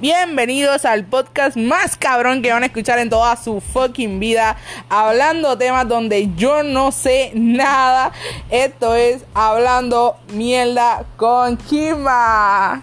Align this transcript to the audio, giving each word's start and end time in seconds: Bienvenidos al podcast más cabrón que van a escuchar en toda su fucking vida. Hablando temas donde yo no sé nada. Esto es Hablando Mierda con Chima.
Bienvenidos 0.00 0.86
al 0.86 1.04
podcast 1.04 1.58
más 1.58 1.94
cabrón 1.94 2.40
que 2.40 2.50
van 2.50 2.62
a 2.62 2.66
escuchar 2.66 2.98
en 3.00 3.10
toda 3.10 3.36
su 3.36 3.60
fucking 3.60 4.18
vida. 4.18 4.56
Hablando 4.88 5.58
temas 5.58 5.86
donde 5.86 6.30
yo 6.36 6.62
no 6.62 6.90
sé 6.90 7.32
nada. 7.34 8.10
Esto 8.48 8.94
es 8.94 9.22
Hablando 9.34 10.16
Mierda 10.32 11.04
con 11.18 11.58
Chima. 11.66 12.82